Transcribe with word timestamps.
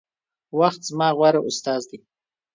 وخت 0.59 0.81
زما 0.89 1.07
غوره 1.17 1.41
استاذ 1.49 1.81
دے 1.89 1.97